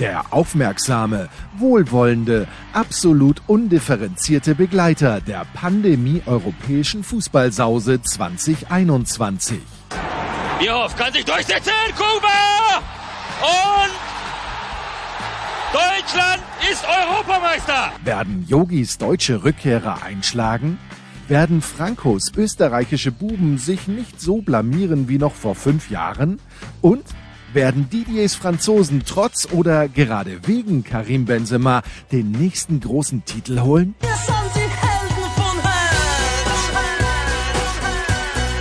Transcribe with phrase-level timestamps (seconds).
[0.00, 1.28] Der aufmerksame,
[1.58, 9.60] wohlwollende, absolut undifferenzierte Begleiter der Pandemie-europäischen Fußballsause 2021.
[10.58, 12.82] Bierhoff kann sich durchsetzen, Kuba!
[13.42, 13.92] Und
[15.72, 17.92] Deutschland ist Europameister!
[18.04, 20.78] Werden Yogis deutsche Rückkehrer einschlagen?
[21.28, 26.40] Werden Frankos österreichische Buben sich nicht so blamieren wie noch vor fünf Jahren?
[26.80, 27.04] Und
[27.54, 33.94] werden Didiers Franzosen trotz oder gerade wegen Karim Benzema den nächsten großen Titel holen?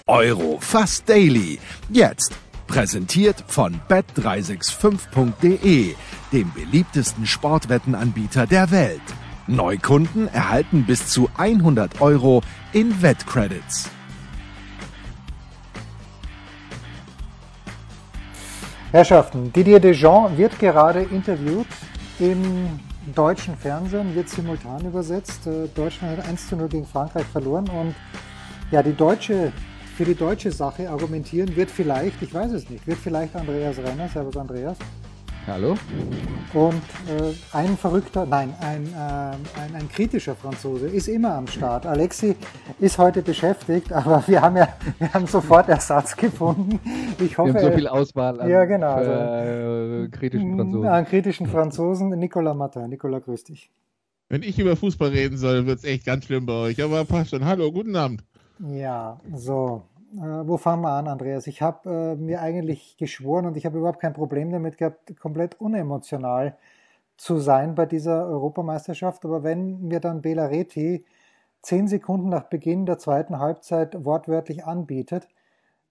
[0.08, 1.60] Euro fast daily.
[1.90, 2.34] Jetzt
[2.68, 5.96] präsentiert von bet365.de,
[6.32, 9.02] dem beliebtesten Sportwettenanbieter der Welt.
[9.48, 12.44] Neukunden erhalten bis zu 100 Euro
[12.74, 13.90] in Wettcredits.
[18.92, 21.68] Herrschaften, Didier Deschamps wird gerade interviewt
[22.20, 22.78] im
[23.16, 25.48] deutschen Fernsehen, wird simultan übersetzt.
[25.48, 27.96] Äh, Deutschland hat 1 zu 0 gegen Frankreich verloren und
[28.70, 29.54] ja, die deutsche,
[29.96, 34.10] für die deutsche Sache argumentieren wird vielleicht, ich weiß es nicht, wird vielleicht Andreas Renner,
[34.10, 34.78] Servus Andreas,
[35.48, 35.76] Hallo?
[36.54, 41.88] Und äh, ein verrückter, nein, ein, äh, ein, ein, kritischer Franzose ist immer am Start.
[41.88, 42.36] Alexi
[42.80, 44.68] ist heute beschäftigt, aber wir haben ja
[45.00, 46.80] wir haben sofort Ersatz gefunden.
[47.20, 50.88] Ich hoffe, wir haben so viel Auswahl an ja, genau, also, äh, kritischen Franzosen.
[50.88, 52.10] An kritischen Franzosen.
[52.10, 52.90] Nicolas Martin.
[52.90, 53.72] Nicolas, grüß dich.
[54.30, 56.84] Wenn ich über Fußball reden soll, wird es echt ganz schlimm bei euch.
[56.84, 57.44] Aber passt schon.
[57.44, 58.24] Hallo, guten Abend.
[58.60, 59.84] Ja, so.
[60.14, 61.48] Äh, wo fangen wir an, Andreas?
[61.48, 65.60] Ich habe äh, mir eigentlich geschworen und ich habe überhaupt kein Problem damit gehabt, komplett
[65.62, 66.58] unemotional
[67.18, 69.24] zu sein bei dieser Europameisterschaft.
[69.26, 71.06] Aber wenn mir dann Bela Reti
[71.62, 75.28] zehn Sekunden nach Beginn der zweiten Halbzeit wortwörtlich anbietet,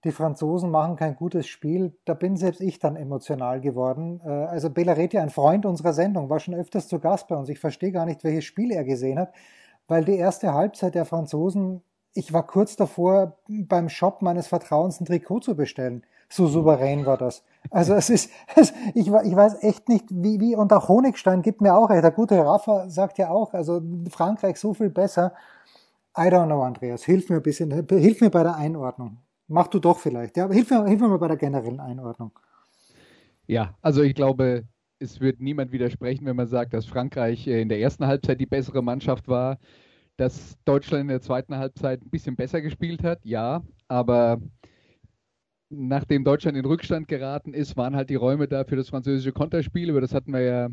[0.03, 4.21] die Franzosen machen kein gutes Spiel, da bin selbst ich dann emotional geworden.
[4.25, 7.49] Äh, also Bela Reti, ein Freund unserer Sendung, war schon öfters zu Gast bei uns.
[7.49, 9.33] Ich verstehe gar nicht, welches Spiel er gesehen hat,
[9.87, 15.05] weil die erste Halbzeit der Franzosen ich war kurz davor, beim Shop meines Vertrauens ein
[15.05, 16.03] Trikot zu bestellen.
[16.29, 17.43] So souverän war das.
[17.69, 21.61] Also es ist, es, ich, ich weiß echt nicht, wie, wie, und auch Honigstein gibt
[21.61, 22.03] mir auch recht.
[22.03, 25.33] Der gute Rafa sagt ja auch, also Frankreich so viel besser.
[26.17, 27.03] I don't know, Andreas.
[27.03, 29.17] Hilf mir ein bisschen, hilf mir bei der Einordnung.
[29.47, 30.37] Mach du doch vielleicht.
[30.37, 32.31] Ja, hilf mir, hilf mir mal bei der generellen Einordnung.
[33.47, 34.63] Ja, also ich glaube,
[34.99, 38.81] es wird niemand widersprechen, wenn man sagt, dass Frankreich in der ersten Halbzeit die bessere
[38.81, 39.57] Mannschaft war
[40.21, 44.39] dass Deutschland in der zweiten Halbzeit ein bisschen besser gespielt hat, ja, aber
[45.69, 49.89] nachdem Deutschland in Rückstand geraten ist, waren halt die Räume da für das französische Konterspiel,
[49.89, 50.69] über das hatten wir ja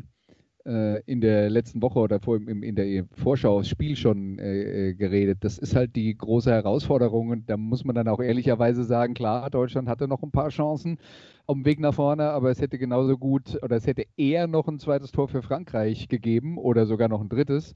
[0.67, 4.89] äh, in der letzten Woche oder vor, im, in der Vorschau das Spiel schon äh,
[4.89, 5.39] äh, geredet.
[5.41, 9.49] Das ist halt die große Herausforderung und da muss man dann auch ehrlicherweise sagen, klar,
[9.49, 10.99] Deutschland hatte noch ein paar Chancen
[11.47, 14.67] auf dem Weg nach vorne, aber es hätte genauso gut oder es hätte eher noch
[14.67, 17.73] ein zweites Tor für Frankreich gegeben oder sogar noch ein drittes.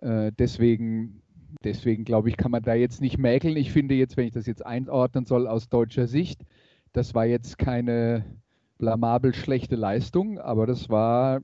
[0.00, 1.22] Äh, deswegen,
[1.64, 3.56] deswegen glaube ich, kann man da jetzt nicht mäkeln.
[3.56, 6.42] Ich finde jetzt, wenn ich das jetzt einordnen soll aus deutscher Sicht,
[6.92, 8.24] das war jetzt keine
[8.78, 11.42] blamabel schlechte Leistung, aber das war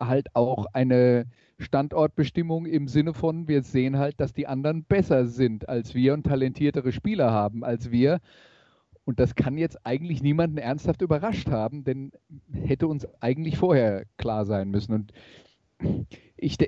[0.00, 1.26] halt auch eine
[1.58, 6.24] Standortbestimmung im Sinne von, wir sehen halt, dass die anderen besser sind als wir und
[6.24, 8.20] talentiertere Spieler haben als wir.
[9.04, 12.12] Und das kann jetzt eigentlich niemanden ernsthaft überrascht haben, denn
[12.52, 14.92] hätte uns eigentlich vorher klar sein müssen.
[14.92, 15.12] Und
[16.36, 16.58] ich,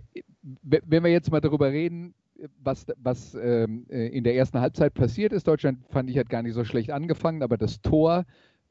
[0.43, 2.15] wenn wir jetzt mal darüber reden,
[2.62, 6.43] was, was ähm, äh, in der ersten Halbzeit passiert ist, Deutschland fand ich hat gar
[6.43, 8.25] nicht so schlecht angefangen, aber das Tor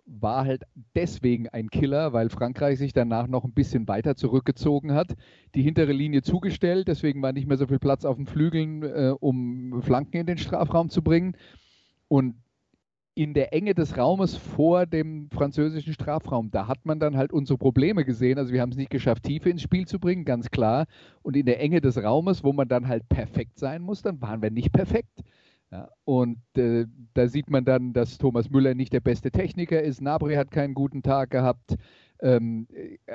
[0.06, 0.64] war halt
[0.96, 5.16] deswegen ein Killer, weil Frankreich sich danach noch ein bisschen weiter zurückgezogen hat,
[5.54, 9.14] die hintere Linie zugestellt, deswegen war nicht mehr so viel Platz auf den Flügeln, äh,
[9.20, 11.36] um Flanken in den Strafraum zu bringen.
[12.08, 12.36] Und
[13.20, 17.58] in der Enge des Raumes vor dem französischen Strafraum, da hat man dann halt unsere
[17.58, 18.38] Probleme gesehen.
[18.38, 20.86] Also wir haben es nicht geschafft, Tiefe ins Spiel zu bringen, ganz klar.
[21.22, 24.42] Und in der Enge des Raumes, wo man dann halt perfekt sein muss, dann waren
[24.42, 25.20] wir nicht perfekt.
[25.70, 30.02] Ja, und äh, da sieht man dann, dass Thomas Müller nicht der beste Techniker ist.
[30.02, 31.76] Nabri hat keinen guten Tag gehabt.
[32.22, 32.70] Ähm,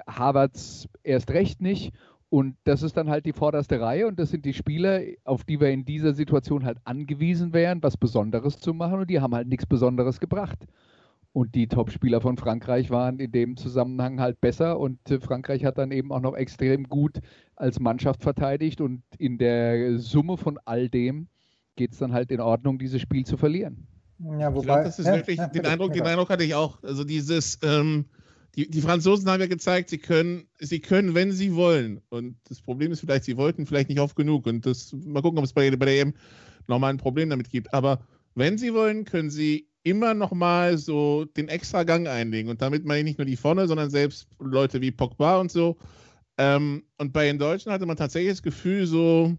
[0.07, 1.95] Havertz erst recht nicht.
[2.35, 5.61] Und das ist dann halt die vorderste Reihe und das sind die Spieler, auf die
[5.61, 9.47] wir in dieser Situation halt angewiesen wären, was Besonderes zu machen und die haben halt
[9.47, 10.67] nichts Besonderes gebracht.
[11.33, 15.79] Und die Top-Spieler von Frankreich waren in dem Zusammenhang halt besser und äh, Frankreich hat
[15.79, 17.21] dann eben auch noch extrem gut
[17.55, 21.29] als Mannschaft verteidigt und in der Summe von all dem
[21.77, 23.87] geht es dann halt in Ordnung, dieses Spiel zu verlieren.
[24.41, 26.57] Ja, wobei, ich glaub, das ist ja, wirklich, ja, den, Eindruck, den Eindruck hatte ich
[26.57, 26.83] auch.
[26.83, 28.07] Also dieses, ähm,
[28.57, 32.01] die, die Franzosen haben ja gezeigt, sie können, sie können, wenn sie wollen.
[32.09, 34.47] Und das Problem ist vielleicht, sie wollten vielleicht nicht oft genug.
[34.47, 36.15] Und das, mal gucken, ob es bei, bei der EM
[36.69, 37.75] nochmal ein Problem damit gibt.
[37.75, 42.51] Aber wenn sie wollen, können sie immer nochmal so den extra Gang einlegen.
[42.51, 45.77] Und damit meine ich nicht nur die vorne, sondern selbst Leute wie Pogba und so.
[46.39, 49.37] Ähm, und bei den Deutschen hatte man tatsächlich das Gefühl, so,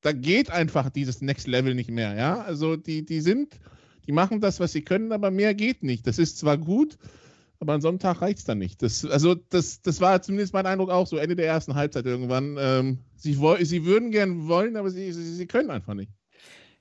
[0.00, 2.14] da geht einfach dieses Next Level nicht mehr.
[2.14, 3.58] Ja, also die, die sind,
[4.06, 6.06] die machen das, was sie können, aber mehr geht nicht.
[6.06, 6.98] Das ist zwar gut,
[7.60, 8.82] aber an so einem Tag reicht es dann nicht.
[8.82, 12.56] Das, also das, das war zumindest mein Eindruck auch so Ende der ersten Halbzeit irgendwann.
[12.58, 16.12] Ähm, sie, sie würden gern wollen, aber sie, sie, sie können einfach nicht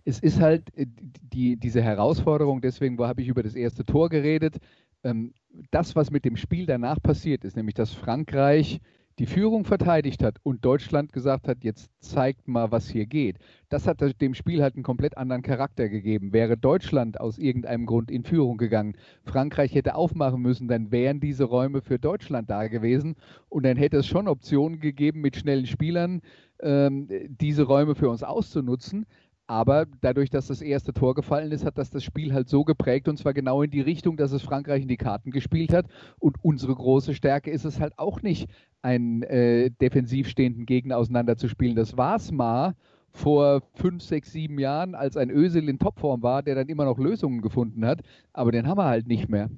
[0.07, 4.55] es ist halt äh, die, diese Herausforderung, deswegen habe ich über das erste Tor geredet.
[5.03, 5.33] Ähm,
[5.69, 8.79] das, was mit dem Spiel danach passiert ist, nämlich dass Frankreich
[9.19, 13.37] die Führung verteidigt hat und Deutschland gesagt hat, jetzt zeigt mal, was hier geht.
[13.69, 16.33] Das hat dem Spiel halt einen komplett anderen Charakter gegeben.
[16.33, 21.45] Wäre Deutschland aus irgendeinem Grund in Führung gegangen, Frankreich hätte aufmachen müssen, dann wären diese
[21.45, 23.15] Räume für Deutschland da gewesen
[23.49, 26.21] und dann hätte es schon Optionen gegeben, mit schnellen Spielern
[26.59, 29.05] ähm, diese Räume für uns auszunutzen.
[29.47, 33.07] Aber dadurch, dass das erste Tor gefallen ist, hat das das Spiel halt so geprägt
[33.07, 35.85] und zwar genau in die Richtung, dass es Frankreich in die Karten gespielt hat.
[36.19, 38.49] Und unsere große Stärke ist es halt auch nicht,
[38.81, 41.77] einen äh, defensiv stehenden Gegner auseinanderzuspielen.
[41.77, 42.75] Das war es mal
[43.11, 46.99] vor fünf, sechs, sieben Jahren, als ein Ösel in Topform war, der dann immer noch
[46.99, 48.01] Lösungen gefunden hat.
[48.33, 49.49] Aber den haben wir halt nicht mehr.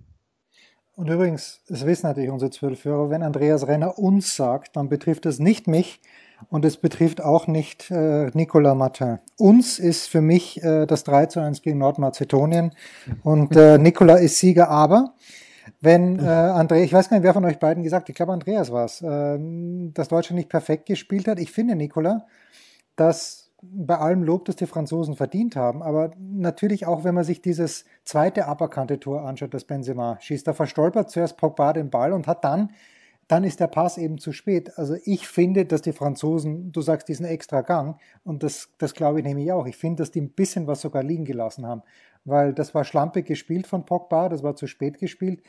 [0.96, 5.40] Und übrigens, es wissen natürlich unsere Zwölfhörer, wenn Andreas Renner uns sagt, dann betrifft es
[5.40, 6.02] nicht mich,
[6.50, 9.20] und es betrifft auch nicht äh, Nicolas Martin.
[9.38, 12.74] Uns ist für mich äh, das 3 zu 1 gegen Nordmazedonien
[13.24, 15.14] und äh, Nicolas ist Sieger, aber
[15.82, 18.72] wenn äh, André, ich weiß gar nicht, wer von euch beiden gesagt, ich glaube Andreas
[18.72, 19.38] war es, äh,
[19.94, 21.40] dass Deutschland nicht perfekt gespielt hat.
[21.40, 22.26] Ich finde, Nicola,
[22.96, 27.42] dass bei allem Lob, das die Franzosen verdient haben, aber natürlich auch, wenn man sich
[27.42, 32.28] dieses zweite aberkannte Tor anschaut, das Benzema schießt, da verstolpert zuerst Pogba den Ball und
[32.28, 32.72] hat dann
[33.30, 34.78] dann ist der Pass eben zu spät.
[34.78, 39.20] Also ich finde, dass die Franzosen, du sagst diesen extra Gang, und das, das glaube
[39.20, 41.84] ich nämlich auch, ich finde, dass die ein bisschen was sogar liegen gelassen haben,
[42.26, 45.44] weil das war schlampig gespielt von Pogba, das war zu spät gespielt.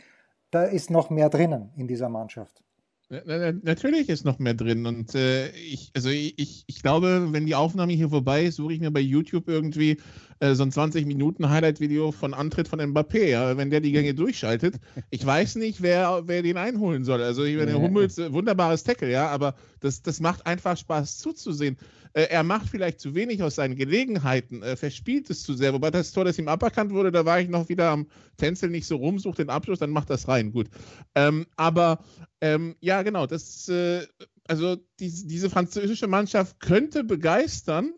[0.50, 2.62] Da ist noch mehr drinnen in dieser Mannschaft.
[3.10, 7.92] Natürlich ist noch mehr drin und äh, ich, also ich, ich glaube, wenn die Aufnahme
[7.92, 9.96] hier vorbei ist, suche ich mir bei YouTube irgendwie
[10.38, 14.14] äh, so ein 20 Minuten Highlight-Video von Antritt von Mbappé, ja, wenn der die Gänge
[14.14, 14.76] durchschaltet.
[15.10, 17.20] Ich weiß nicht, wer, wer den einholen soll.
[17.20, 21.78] Also ich meine, Hummels, äh, wunderbares Tackle, ja, aber das, das macht einfach Spaß zuzusehen.
[22.12, 25.72] Äh, er macht vielleicht zu wenig aus seinen Gelegenheiten, äh, verspielt es zu sehr.
[25.72, 28.86] Wobei das Tor, das ihm aberkannt wurde, da war ich noch wieder am Tänzel nicht
[28.86, 30.52] so rum, sucht den Abschluss, dann macht das rein.
[30.52, 30.68] Gut.
[31.14, 31.98] Ähm, aber
[32.40, 34.06] ähm, ja, genau, das, äh,
[34.46, 37.92] also die, diese französische Mannschaft könnte begeistern,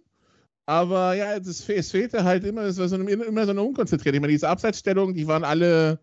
[0.67, 4.17] aber ja, das, es fehlte halt immer, es war so immer so eine unkonzentrierte.
[4.17, 5.99] Ich meine, diese Abseitsstellungen, die waren alle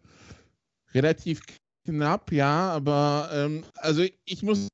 [0.93, 1.41] relativ
[1.85, 4.67] knapp, ja, aber ähm, also ich muss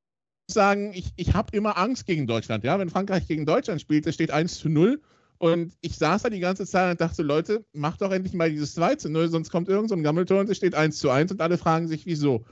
[0.49, 2.63] sagen, ich, ich habe immer Angst gegen Deutschland.
[2.63, 5.01] Ja, wenn Frankreich gegen Deutschland spielt, das steht 1 zu 0.
[5.37, 8.73] Und ich saß da die ganze Zeit und dachte, Leute, macht doch endlich mal dieses
[8.75, 11.31] 2 zu 0, sonst kommt irgend so ein Gammeltor und es steht 1 zu 1
[11.31, 12.45] und alle fragen sich, wieso.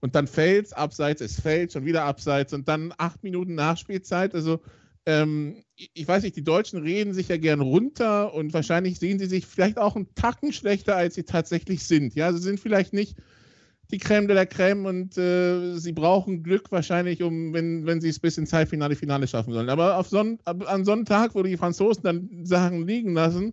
[0.00, 4.34] Und dann fällt es abseits, es fällt, schon wieder abseits und dann acht Minuten Nachspielzeit.
[4.34, 4.60] Also,
[5.06, 9.26] ähm, ich weiß nicht, die Deutschen reden sich ja gern runter und wahrscheinlich sehen sie
[9.26, 12.14] sich vielleicht auch einen Tacken schlechter, als sie tatsächlich sind.
[12.14, 13.16] Ja, sie sind vielleicht nicht
[13.90, 18.08] die Creme de la Creme und äh, sie brauchen Glück wahrscheinlich, um, wenn, wenn sie
[18.08, 19.68] es bis ins Halbfinale, Finale schaffen sollen.
[19.68, 23.52] Aber auf so, an so einem Tag, wo die Franzosen dann Sachen liegen lassen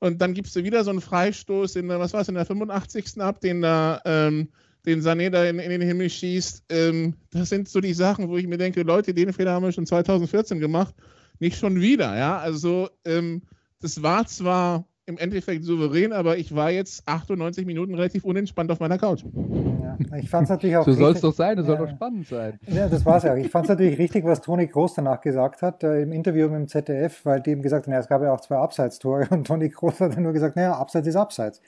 [0.00, 3.20] und dann gibst du wieder so einen Freistoß in was war es, in der 85.
[3.20, 4.48] ab, den da, ähm,
[4.86, 6.64] den Sané da in, in, den Himmel schießt.
[6.70, 9.72] Ähm, das sind so die Sachen, wo ich mir denke, Leute, den Fehler haben wir
[9.72, 10.94] schon 2014 gemacht,
[11.38, 12.38] nicht schon wieder, ja.
[12.38, 13.42] Also ähm,
[13.80, 18.78] das war zwar im Endeffekt souverän, aber ich war jetzt 98 Minuten relativ unentspannt auf
[18.78, 19.24] meiner Couch.
[19.24, 20.84] Ja, ich fand es natürlich auch.
[20.84, 22.58] so soll es doch sein, es ja, soll doch spannend sein.
[22.68, 23.36] Ja, das war es ja.
[23.36, 26.60] Ich fand es natürlich richtig, was Toni Groß danach gesagt hat, äh, im Interview mit
[26.60, 29.46] dem ZDF, weil die ihm gesagt haben, ja, es gab ja auch zwei Abseitstore und
[29.46, 31.60] Toni Groß hat dann nur gesagt, naja, Abseits ist Abseits.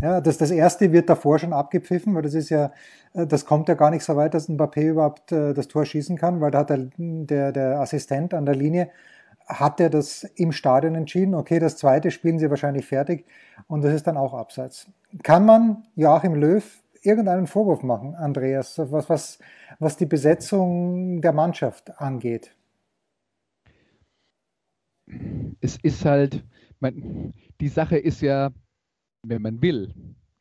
[0.00, 2.72] Ja, das, das erste wird davor schon abgepfiffen, weil das ist ja,
[3.12, 5.84] äh, das kommt ja gar nicht so weit, dass ein Mbappé überhaupt äh, das Tor
[5.84, 8.90] schießen kann, weil da hat der, der, der Assistent an der Linie
[9.46, 11.34] hat er das im Stadion entschieden.
[11.34, 13.26] Okay, das zweite spielen sie wahrscheinlich fertig
[13.68, 14.90] und das ist dann auch abseits.
[15.22, 16.64] Kann man Joachim Löw
[17.02, 19.38] irgendeinen Vorwurf machen, Andreas, was, was,
[19.78, 22.54] was die Besetzung der Mannschaft angeht?
[25.60, 26.44] Es ist halt,
[26.80, 28.50] man, die Sache ist ja,
[29.22, 29.94] wenn man will,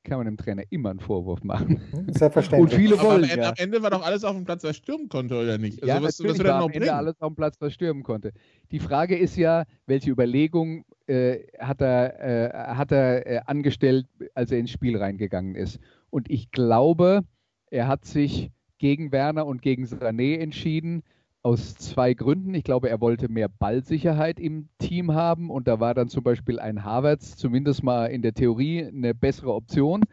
[0.04, 1.80] kann man dem Trainer immer einen Vorwurf machen.
[2.08, 2.74] Selbstverständlich.
[2.74, 3.24] Und viele wollen.
[3.26, 3.50] Aber am, ja.
[3.50, 5.82] am, Ende war doch alles auf dem Platz, was stürmen konnte, oder nicht?
[5.82, 8.34] Also ja, was, was war am Ende alles auf dem Platz, was stürmen konnte.
[8.72, 14.52] Die Frage ist ja, welche Überlegung äh, hat er, äh, hat er äh, angestellt, als
[14.52, 15.80] er ins Spiel reingegangen ist.
[16.10, 17.22] Und ich glaube,
[17.70, 21.04] er hat sich gegen Werner und gegen Sané entschieden,
[21.44, 22.54] aus zwei Gründen.
[22.54, 26.60] Ich glaube, er wollte mehr Ballsicherheit im Team haben und da war dann zum Beispiel
[26.60, 30.04] ein Havertz zumindest mal in der Theorie eine bessere Option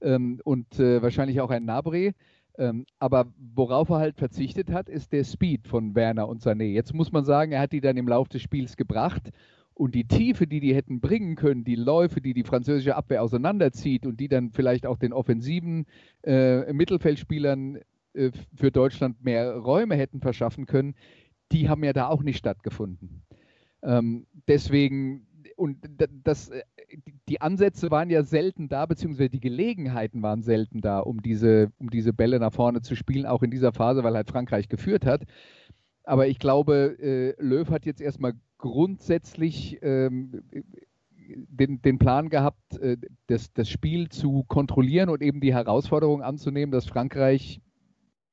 [0.00, 2.14] ähm, und äh, wahrscheinlich auch ein Nabri.
[2.56, 6.64] Ähm, aber worauf er halt verzichtet hat, ist der Speed von Werner und Sané.
[6.64, 9.30] Jetzt muss man sagen, er hat die dann im Laufe des Spiels gebracht
[9.74, 14.06] und die Tiefe, die die hätten bringen können, die Läufe, die die französische Abwehr auseinanderzieht
[14.06, 15.86] und die dann vielleicht auch den offensiven
[16.24, 17.78] äh, Mittelfeldspielern
[18.14, 20.94] äh, für Deutschland mehr Räume hätten verschaffen können,
[21.52, 23.22] die haben ja da auch nicht stattgefunden.
[23.82, 25.78] Ähm, deswegen, und
[26.24, 26.62] das, äh,
[27.28, 31.90] die Ansätze waren ja selten da, beziehungsweise die Gelegenheiten waren selten da, um diese, um
[31.90, 35.24] diese Bälle nach vorne zu spielen, auch in dieser Phase, weil halt Frankreich geführt hat.
[36.04, 40.42] Aber ich glaube, äh, Löw hat jetzt erstmal grundsätzlich ähm,
[41.28, 42.96] den, den, Plan gehabt, äh,
[43.26, 47.60] das, das Spiel zu kontrollieren und eben die Herausforderung anzunehmen, dass Frankreich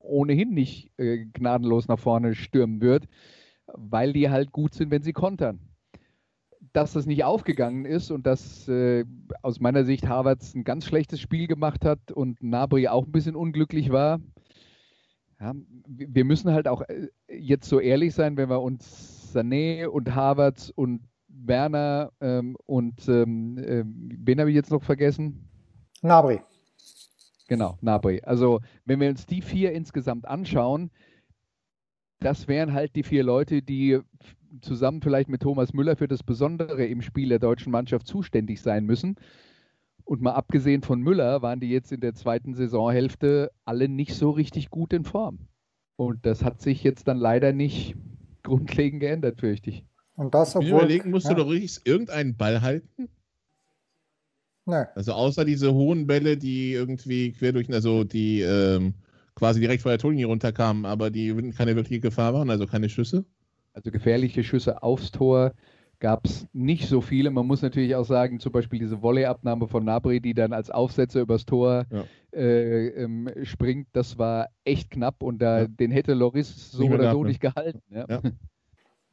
[0.06, 3.06] ohnehin nicht äh, gnadenlos nach vorne stürmen wird,
[3.68, 5.60] weil die halt gut sind, wenn sie kontern.
[6.74, 9.06] Dass das nicht aufgegangen ist und dass äh,
[9.42, 13.36] aus meiner Sicht Harvards ein ganz schlechtes Spiel gemacht hat und Nabri auch ein bisschen
[13.36, 14.20] unglücklich war.
[15.40, 15.54] Ja,
[15.88, 20.72] wir müssen halt auch äh, jetzt so ehrlich sein, wenn wir uns Sané und Harvards
[20.72, 25.50] und Werner ähm, und ähm, äh, wen habe ich jetzt noch vergessen?
[26.02, 26.40] Nabri.
[27.48, 28.22] Genau, Nabri.
[28.24, 30.92] Also wenn wir uns die vier insgesamt anschauen,
[32.20, 34.00] das wären halt die vier Leute, die
[34.62, 38.86] zusammen vielleicht mit Thomas Müller für das Besondere im Spiel der deutschen Mannschaft zuständig sein
[38.86, 39.16] müssen.
[40.06, 44.30] Und mal abgesehen von Müller waren die jetzt in der zweiten Saisonhälfte alle nicht so
[44.30, 45.40] richtig gut in Form.
[45.98, 47.96] Und das hat sich jetzt dann leider nicht
[48.44, 49.86] grundlegend geändert, fürchte ich.
[50.16, 51.34] Und das, obwohl, überlegen, musst ja.
[51.34, 53.10] du doch richtig irgendeinen Ball halten?
[54.66, 54.84] Nee.
[54.96, 58.96] Also außer diese hohen Bälle, die irgendwie quer durch, also die ähm,
[59.36, 63.26] quasi direkt vor der Torlinie runterkamen, aber die keine wirkliche Gefahr waren, also keine Schüsse.
[63.74, 65.54] Also gefährliche Schüsse aufs Tor
[66.00, 67.30] gab es nicht so viele.
[67.32, 71.22] Man muss natürlich auch sagen, zum Beispiel diese Volleyabnahme von Nabri, die dann als Aufsetzer
[71.22, 72.04] übers Tor ja.
[72.34, 75.68] äh, ähm, springt, das war echt knapp und da, ja.
[75.68, 77.82] den hätte Loris so oder so nicht gehalten.
[77.90, 78.22] Ja.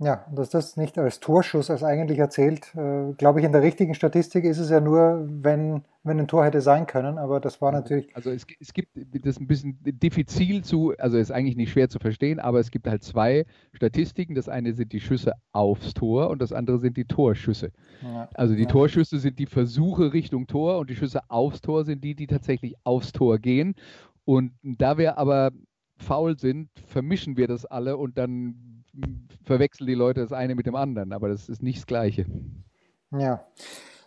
[0.02, 3.94] Ja, dass das nicht als Torschuss als eigentlich erzählt, äh, glaube ich, in der richtigen
[3.94, 7.71] Statistik ist es ja nur, wenn, wenn ein Tor hätte sein können, aber das war
[7.71, 8.09] natürlich.
[8.16, 12.00] Also es, es gibt das ein bisschen diffizil zu, also ist eigentlich nicht schwer zu
[12.00, 14.35] verstehen, aber es gibt halt zwei Statistiken.
[14.35, 17.71] Das eine sind die Schüsse aufs Tor und das andere sind die Torschüsse.
[18.02, 18.68] Ja, also die ja.
[18.68, 22.75] Torschüsse sind die Versuche Richtung Tor und die Schüsse aufs Tor sind die, die tatsächlich
[22.82, 23.76] aufs Tor gehen.
[24.25, 25.52] Und da wir aber
[25.97, 28.72] faul sind, vermischen wir das alle und dann
[29.44, 32.26] verwechseln die Leute das eine mit dem anderen, aber das ist nicht das Gleiche.
[33.11, 33.44] Ja.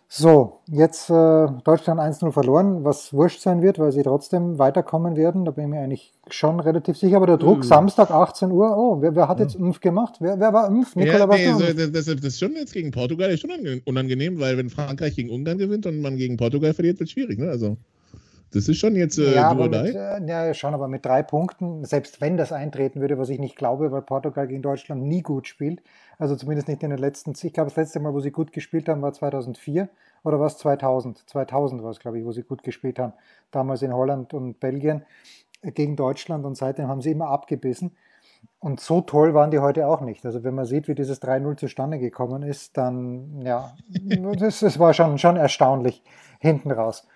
[0.08, 5.44] So, jetzt äh, Deutschland 1-0 verloren, was wurscht sein wird, weil sie trotzdem weiterkommen werden.
[5.44, 7.16] Da bin ich mir eigentlich schon relativ sicher.
[7.16, 7.62] Aber der Druck, mhm.
[7.64, 10.14] Samstag 18 Uhr, oh, wer, wer hat jetzt Impf gemacht?
[10.20, 10.94] Wer, wer war Impf?
[10.94, 13.50] Nikola ja, nee, so, das, das, ist schon jetzt gegen Portugal ist schon
[13.84, 17.38] unangenehm, weil wenn Frankreich gegen Ungarn gewinnt und man gegen Portugal verliert, wird es schwierig.
[17.38, 17.48] Ne?
[17.48, 17.76] Also.
[18.52, 21.84] Das ist schon jetzt äh, ja, aber mit, äh, ja, schon, aber mit drei Punkten,
[21.84, 25.48] selbst wenn das eintreten würde, was ich nicht glaube, weil Portugal gegen Deutschland nie gut
[25.48, 25.82] spielt,
[26.18, 28.88] also zumindest nicht in den letzten, ich glaube, das letzte Mal, wo sie gut gespielt
[28.88, 29.88] haben, war 2004
[30.22, 31.28] oder war es 2000?
[31.28, 33.14] 2000 war es, glaube ich, wo sie gut gespielt haben,
[33.50, 35.04] damals in Holland und Belgien
[35.62, 37.96] äh, gegen Deutschland und seitdem haben sie immer abgebissen.
[38.60, 40.24] Und so toll waren die heute auch nicht.
[40.24, 43.74] Also wenn man sieht, wie dieses 3-0 zustande gekommen ist, dann ja,
[44.38, 46.02] das, das war schon, schon erstaunlich
[46.38, 47.06] hinten raus.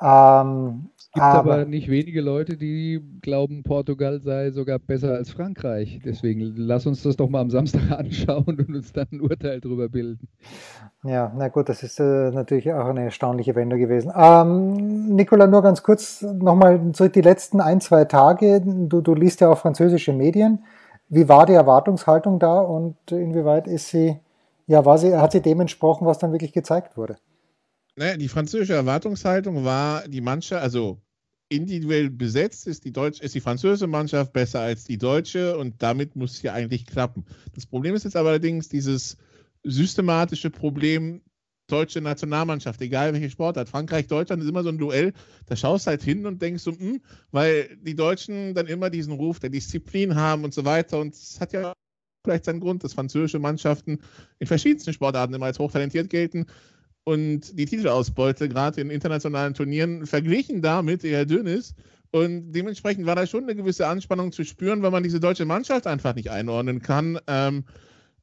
[0.00, 5.30] Ähm, es gibt aber, aber, nicht wenige Leute, die glauben, Portugal sei sogar besser als
[5.30, 6.00] Frankreich.
[6.04, 9.88] Deswegen lass uns das doch mal am Samstag anschauen und uns dann ein Urteil darüber
[9.88, 10.28] bilden.
[11.04, 14.12] Ja, na gut, das ist äh, natürlich auch eine erstaunliche Wende gewesen.
[14.14, 18.60] Ähm, Nicola, nur ganz kurz nochmal zurück die letzten ein, zwei Tage.
[18.64, 20.64] Du, du liest ja auch französische Medien.
[21.08, 24.18] Wie war die Erwartungshaltung da und inwieweit ist sie,
[24.66, 27.16] ja, war sie, hat sie dem entsprochen, was dann wirklich gezeigt wurde?
[27.98, 31.00] Naja, die französische Erwartungshaltung war, die Mannschaft, also
[31.48, 36.14] individuell besetzt ist die, Deutsch, ist die französische Mannschaft besser als die deutsche und damit
[36.14, 37.24] muss es ja eigentlich klappen.
[37.54, 39.16] Das Problem ist jetzt aber allerdings dieses
[39.62, 41.22] systematische Problem
[41.68, 43.68] deutsche Nationalmannschaft, egal welche Sportart.
[43.68, 45.12] Frankreich, Deutschland ist immer so ein Duell,
[45.46, 49.14] da schaust halt hin und denkst so, mh, hm, weil die Deutschen dann immer diesen
[49.14, 51.72] Ruf der Disziplin haben und so weiter und es hat ja
[52.24, 54.00] vielleicht seinen Grund, dass französische Mannschaften
[54.38, 56.46] in verschiedensten Sportarten immer als hochtalentiert gelten
[57.06, 61.76] und die Titelausbeute gerade in internationalen Turnieren verglichen damit eher dünn ist.
[62.10, 65.86] Und dementsprechend war da schon eine gewisse Anspannung zu spüren, weil man diese deutsche Mannschaft
[65.86, 67.20] einfach nicht einordnen kann.
[67.28, 67.62] Ähm,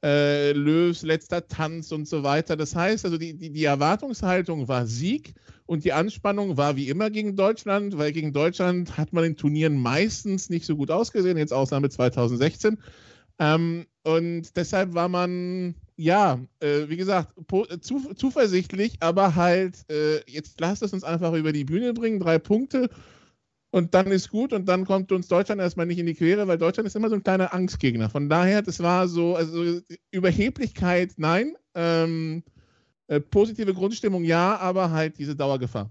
[0.04, 2.58] äh, Löws letzter Tanz und so weiter.
[2.58, 5.34] Das heißt also, die, die, die Erwartungshaltung war Sieg
[5.66, 9.78] und die Anspannung war wie immer gegen Deutschland, weil gegen Deutschland hat man in Turnieren
[9.78, 12.80] meistens nicht so gut ausgesehen, jetzt Ausnahme 2016.
[13.40, 17.34] Ähm, und deshalb war man, ja, äh, wie gesagt,
[17.82, 22.40] zu, zuversichtlich, aber halt, äh, jetzt lasst es uns einfach über die Bühne bringen, drei
[22.40, 22.90] Punkte
[23.72, 26.58] und dann ist gut und dann kommt uns Deutschland erstmal nicht in die Quere, weil
[26.58, 28.10] Deutschland ist immer so ein kleiner Angstgegner.
[28.10, 29.80] Von daher, das war so, also
[30.12, 32.44] Überheblichkeit, nein, ähm,
[33.08, 35.90] äh, positive Grundstimmung ja, aber halt diese Dauergefahr.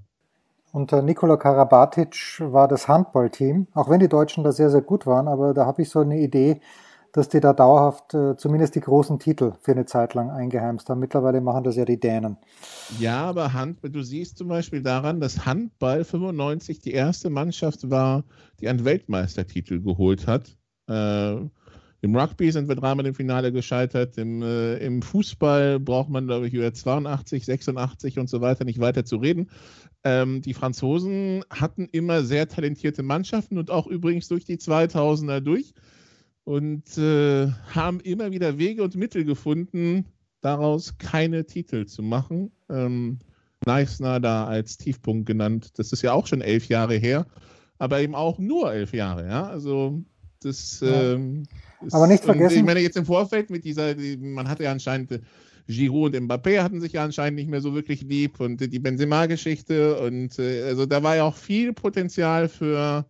[0.72, 5.28] Unter Nikola Karabatic war das Handballteam, auch wenn die Deutschen da sehr, sehr gut waren,
[5.28, 6.60] aber da habe ich so eine Idee,
[7.12, 10.98] dass die da dauerhaft äh, zumindest die großen Titel für eine Zeit lang eingeheimst haben.
[10.98, 12.38] Mittlerweile machen das ja die Dänen.
[12.98, 18.24] Ja, aber Handball, du siehst zum Beispiel daran, dass Handball 95 die erste Mannschaft war,
[18.60, 20.56] die einen Weltmeistertitel geholt hat.
[20.88, 21.32] Äh,
[22.00, 24.16] Im Rugby sind wir dreimal im Finale gescheitert.
[24.16, 28.80] Im, äh, Im, Fußball braucht man, glaube ich, über 82, 86 und so weiter nicht
[28.80, 29.50] weiter zu reden.
[30.02, 35.74] Ähm, die Franzosen hatten immer sehr talentierte Mannschaften und auch übrigens durch die 2000er durch
[36.44, 40.06] und äh, haben immer wieder Wege und Mittel gefunden,
[40.40, 42.50] daraus keine Titel zu machen.
[42.68, 43.18] Ähm,
[43.64, 45.70] Neisner da als Tiefpunkt genannt.
[45.76, 47.26] Das ist ja auch schon elf Jahre her,
[47.78, 49.26] aber eben auch nur elf Jahre.
[49.28, 50.02] Ja, also
[50.40, 50.80] das.
[50.80, 51.14] Ja.
[51.14, 51.44] Ähm,
[51.84, 52.58] ist, aber nicht vergessen.
[52.58, 55.20] Ich meine jetzt im Vorfeld mit dieser, man hatte ja anscheinend
[55.68, 59.98] Giroud und Mbappé hatten sich ja anscheinend nicht mehr so wirklich lieb und die Benzema-Geschichte
[60.00, 63.06] und äh, also da war ja auch viel Potenzial für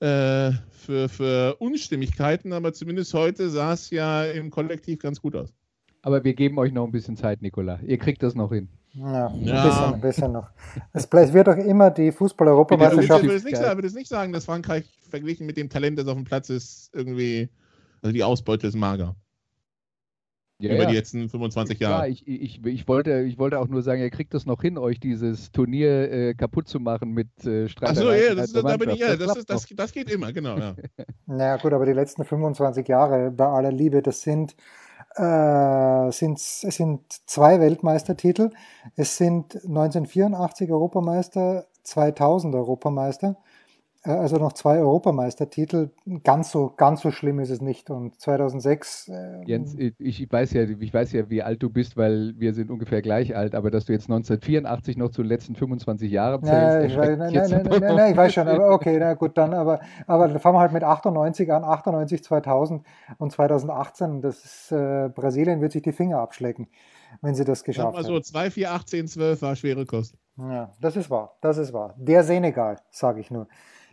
[0.00, 5.52] äh, für, für Unstimmigkeiten, aber zumindest heute sah es ja im Kollektiv ganz gut aus.
[6.02, 7.78] Aber wir geben euch noch ein bisschen Zeit, Nikola.
[7.86, 8.68] Ihr kriegt das noch hin.
[8.94, 9.66] Ja, ein, ja.
[9.66, 10.48] Bisschen, ein bisschen noch.
[10.92, 13.22] Es wird doch immer die Fußball-Europameisterschaft.
[13.22, 16.24] Ich würde nicht, sagen, nicht sagen, dass Frankreich verglichen mit dem Talent, das auf dem
[16.24, 17.48] Platz ist, irgendwie,
[18.02, 19.14] also die Ausbeute ist mager.
[20.60, 20.90] Ja, über ja.
[20.90, 22.02] die letzten 25 Jahre.
[22.02, 24.76] Ja, ich, ich, ich, wollte, ich wollte auch nur sagen, ihr kriegt das noch hin,
[24.76, 28.98] euch dieses Turnier äh, kaputt zu machen mit äh, Achso, ja, das, da bin ich,
[28.98, 30.58] ja das, das, das, das, geht immer, genau.
[30.58, 30.74] Ja.
[31.26, 34.54] naja, gut, aber die letzten 25 Jahre, bei aller Liebe, das sind,
[35.14, 38.50] äh, sind, es sind zwei Weltmeistertitel.
[38.96, 43.49] Es sind 1984 Europameister, 2000 Europameister äh,
[44.02, 45.90] also noch zwei Europameistertitel.
[46.24, 47.90] Ganz so, ganz so schlimm ist es nicht.
[47.90, 49.08] Und 2006.
[49.08, 52.54] Äh, Jens, ich, ich, weiß ja, ich weiß ja, wie alt du bist, weil wir
[52.54, 53.54] sind ungefähr gleich alt.
[53.54, 57.50] Aber dass du jetzt 1984 noch zu den letzten 25 Jahren zählst, nein, nein, nein,
[57.50, 58.48] nein, nein, nein, ich weiß schon.
[58.48, 59.52] Aber okay, na gut, dann.
[59.52, 61.64] Aber, aber fangen wir halt mit 98 an.
[61.64, 62.86] 98, 2000
[63.18, 64.22] und 2018.
[64.22, 66.68] Das ist, äh, Brasilien wird sich die Finger abschlecken,
[67.20, 67.96] wenn sie das geschafft haben.
[67.96, 70.16] Also 2, 4, 18, 12 war schwere Kost.
[70.38, 71.36] Ja, das ist wahr.
[71.42, 71.94] Das ist wahr.
[71.98, 73.46] Der Senegal, sage ich nur.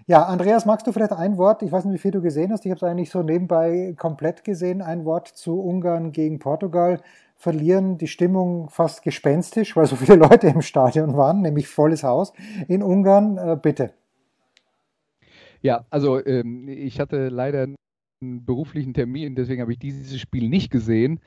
[0.09, 2.65] Ja, Andreas, magst du vielleicht ein Wort, ich weiß nicht, wie viel du gesehen hast,
[2.65, 7.01] ich habe es eigentlich so nebenbei komplett gesehen, ein Wort zu Ungarn gegen Portugal
[7.35, 12.31] verlieren, die Stimmung fast gespenstisch, weil so viele Leute im Stadion waren, nämlich volles Haus
[12.69, 13.37] in Ungarn.
[13.37, 13.91] Äh, bitte.
[15.61, 17.63] Ja, also ähm, ich hatte leider
[18.21, 21.19] einen beruflichen Termin, deswegen habe ich dieses Spiel nicht gesehen.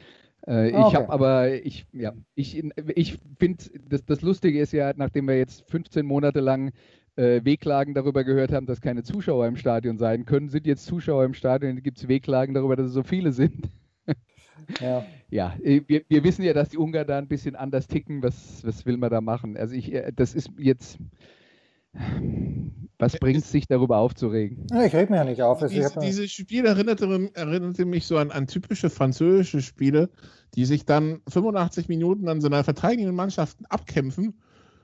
[0.47, 0.85] Äh, okay.
[0.89, 2.65] Ich habe aber, ich, ja, ich,
[2.95, 6.73] ich finde, das, das Lustige ist ja, nachdem wir jetzt 15 Monate lang
[7.21, 11.25] äh, Wehklagen darüber gehört haben, dass keine Zuschauer im Stadion sein können, sind jetzt Zuschauer
[11.25, 13.69] im Stadion, gibt es Wehklagen darüber, dass es so viele sind.
[14.81, 18.23] ja, ja äh, wir, wir, wissen ja, dass die Ungarn da ein bisschen anders ticken.
[18.23, 19.59] Was, was will man da machen?
[19.59, 20.99] Also ich, äh, das ist jetzt.
[23.01, 24.65] Was bringt es sich darüber aufzuregen?
[24.85, 25.59] Ich reg mir ja nicht auf.
[25.67, 30.09] Dies, dieses Spiel erinnerte, erinnerte, mich so an, an, typische französische Spiele,
[30.55, 34.35] die sich dann 85 Minuten an so einer verteidigenden Mannschaft abkämpfen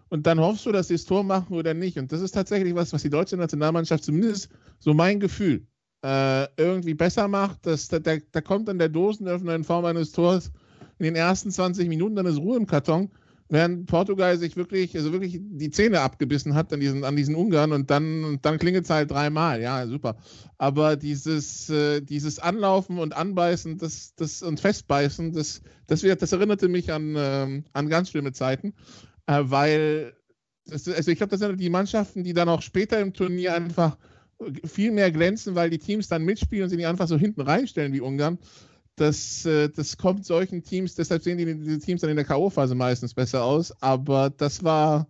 [0.08, 1.98] und dann hoffst du, dass sie das Tor machen oder nicht.
[1.98, 5.66] Und das ist tatsächlich was, was die deutsche Nationalmannschaft zumindest so mein Gefühl
[6.04, 7.66] äh, irgendwie besser macht.
[7.66, 10.52] Dass, da, da kommt dann der Dosenöffner in Form eines Tors
[10.98, 13.10] in den ersten 20 Minuten, dann ist Ruhe im Karton,
[13.48, 17.72] während Portugal sich wirklich, also wirklich die Zähne abgebissen hat an diesen, an diesen Ungarn
[17.72, 19.60] und dann, dann klingelt es halt dreimal.
[19.60, 20.16] Ja, super.
[20.56, 26.68] Aber dieses, äh, dieses Anlaufen und Anbeißen das, das, und Festbeißen, das, das, das erinnerte
[26.68, 28.72] mich an, äh, an ganz schlimme Zeiten
[29.26, 30.14] äh, weil
[30.66, 33.96] das, also ich glaube, das sind die Mannschaften, die dann auch später im Turnier einfach
[34.64, 37.92] viel mehr glänzen, weil die Teams dann mitspielen und sie nicht einfach so hinten reinstellen
[37.92, 38.38] wie Ungarn.
[38.96, 42.74] Das, äh, das kommt solchen Teams, deshalb sehen die, diese Teams dann in der K.O.-Phase
[42.74, 43.74] meistens besser aus.
[43.82, 45.06] Aber das war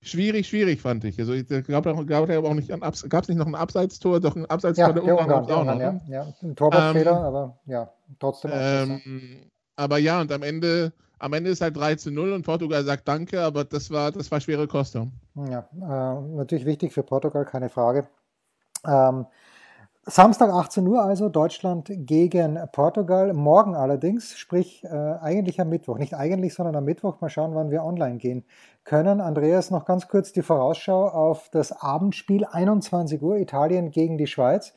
[0.00, 1.18] schwierig, schwierig, fand ich.
[1.18, 4.46] Also ich glaube gab es auch nicht, gab es nicht noch ein Abseitstor, doch ein
[4.46, 5.84] Abseitstor ja, der Ungarn, Ungarn, auch Ungarn, noch.
[5.84, 6.00] Ja, ne?
[6.08, 6.34] ja.
[6.42, 8.50] ein Torwartfehler, ähm, aber ja, trotzdem.
[8.54, 12.84] Ähm, aber ja, und am Ende am Ende ist halt 3 zu 0 und Portugal
[12.84, 14.94] sagt Danke, aber das war, das war schwere Kost.
[14.94, 18.08] Ja, äh, natürlich wichtig für Portugal, keine Frage.
[18.86, 19.26] Ähm,
[20.06, 23.32] Samstag 18 Uhr also Deutschland gegen Portugal.
[23.32, 25.96] Morgen allerdings, sprich äh, eigentlich am Mittwoch.
[25.96, 27.22] Nicht eigentlich, sondern am Mittwoch.
[27.22, 28.44] Mal schauen, wann wir online gehen
[28.84, 29.22] können.
[29.22, 34.74] Andreas, noch ganz kurz die Vorausschau auf das Abendspiel 21 Uhr Italien gegen die Schweiz.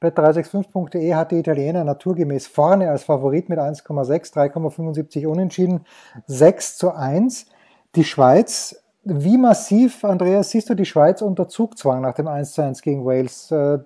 [0.00, 5.84] Bet365.de hat die Italiener naturgemäß vorne als Favorit mit 1,6, 3,75 unentschieden,
[6.26, 7.46] 6 zu 1.
[7.94, 12.62] Die Schweiz wie massiv, Andreas, siehst du die Schweiz unter Zugzwang nach dem 1 zu
[12.62, 13.50] 1 gegen Wales?
[13.50, 13.78] Äh,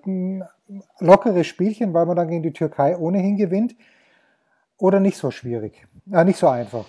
[0.99, 3.75] lockeres Spielchen, weil man dann gegen die Türkei ohnehin gewinnt?
[4.77, 5.87] Oder nicht so schwierig?
[6.11, 6.85] Äh, nicht so einfach?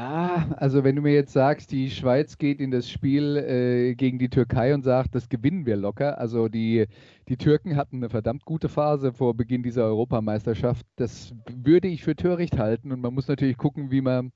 [0.00, 4.20] Ah, also wenn du mir jetzt sagst, die Schweiz geht in das Spiel äh, gegen
[4.20, 6.18] die Türkei und sagt, das gewinnen wir locker.
[6.18, 6.86] Also die,
[7.28, 10.86] die Türken hatten eine verdammt gute Phase vor Beginn dieser Europameisterschaft.
[10.94, 14.30] Das würde ich für töricht halten und man muss natürlich gucken, wie man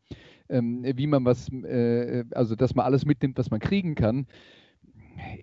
[0.48, 4.26] ähm, wie man was, äh, also dass man alles mitnimmt, was man kriegen kann.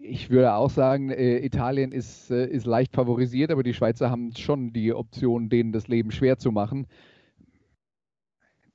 [0.02, 4.36] Ich würde auch sagen, äh, Italien ist, äh, ist leicht favorisiert, aber die Schweizer haben
[4.36, 6.88] schon die Option, denen das Leben schwer zu machen.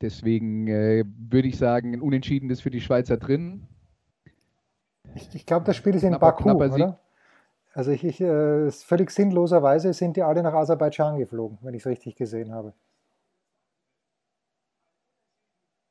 [0.05, 3.67] Deswegen äh, würde ich sagen, ein Unentschieden ist für die Schweizer drin.
[5.15, 7.01] Ich, ich glaube, das Spiel ist in knapper, Baku, knapper oder?
[7.73, 11.87] Also ich, ich äh, völlig sinnloserweise sind die alle nach Aserbaidschan geflogen, wenn ich es
[11.87, 12.75] richtig gesehen habe.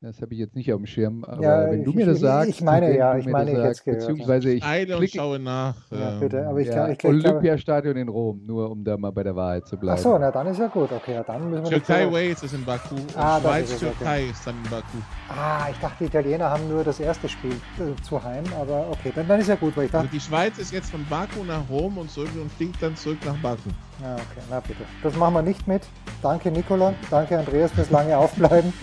[0.03, 2.17] Das habe ich jetzt nicht auf dem Schirm, aber ja, wenn du ich, mir das
[2.17, 4.01] ich, sagst, ich meine ja, ich meine sagst, jetzt gehört.
[4.01, 5.75] beziehungsweise ich Eile und schaue nach.
[5.91, 9.23] Ja, bitte, aber ich, ja, ich, ich Olympiastadion in Rom, nur um da mal bei
[9.23, 9.97] der Wahrheit zu bleiben.
[9.97, 12.53] Ach so, na dann ist ja gut, okay, ja, dann müssen wir Türkei Wales ist
[12.53, 14.97] in Baku, ah, Schweiz Türkei ist dann in Baku.
[15.29, 19.13] Ah, ich dachte, die Italiener haben nur das erste Spiel äh, zu Heim, aber okay,
[19.15, 20.09] dann, dann ist ja gut, weil ich dachte.
[20.09, 23.19] Also die Schweiz ist jetzt von Baku nach Rom und zurück und fliegt dann zurück
[23.25, 23.69] nach Baku.
[24.01, 24.83] Ja, okay, na bitte.
[25.01, 25.83] Das machen wir nicht mit.
[26.21, 28.73] Danke Nicola, danke Andreas fürs lange Aufbleiben.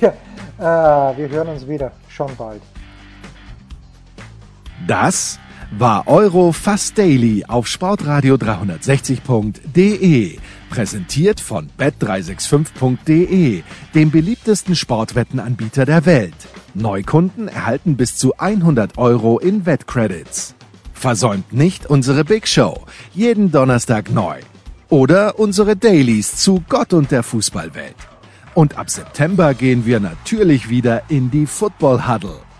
[0.00, 0.14] Wir,
[0.58, 2.62] äh, wir hören uns wieder, schon bald.
[4.86, 5.38] Das
[5.70, 10.38] war Euro Fast Daily auf Sportradio 360.de.
[10.70, 13.62] Präsentiert von bet365.de,
[13.94, 16.34] dem beliebtesten Sportwettenanbieter der Welt.
[16.74, 20.54] Neukunden erhalten bis zu 100 Euro in Wettcredits.
[20.94, 24.40] Versäumt nicht unsere Big Show, jeden Donnerstag neu.
[24.88, 28.11] Oder unsere Dailies zu Gott und der Fußballwelt.
[28.54, 32.51] Und ab September gehen wir natürlich wieder in die Football Huddle.